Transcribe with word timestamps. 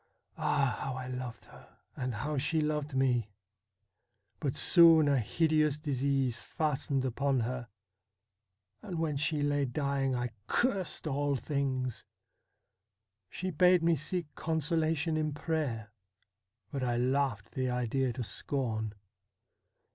Ah! 0.35 0.77
how 0.81 0.95
I 0.95 1.05
loved 1.05 1.45
her, 1.45 1.77
and 1.95 2.15
how 2.15 2.35
she 2.39 2.59
loved 2.59 2.95
me! 2.95 3.29
But 4.39 4.55
soon 4.55 5.07
a 5.07 5.19
hideous 5.19 5.77
disease 5.77 6.39
fastened 6.39 7.05
upon 7.05 7.41
her, 7.41 7.67
and 8.81 8.97
when 8.97 9.15
she 9.15 9.43
lay 9.43 9.65
dying 9.65 10.15
I 10.15 10.31
cursed 10.47 11.05
all 11.05 11.35
things. 11.35 12.03
She 13.29 13.51
bade 13.51 13.83
me 13.83 13.95
seek 13.95 14.33
consolation 14.33 15.17
in 15.17 15.33
prayer, 15.33 15.91
but 16.71 16.81
I 16.83 16.97
laughed 16.97 17.51
the 17.51 17.69
idea 17.69 18.11
to 18.13 18.23
scorn. 18.23 18.95